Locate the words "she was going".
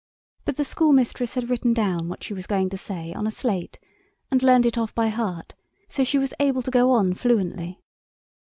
2.23-2.69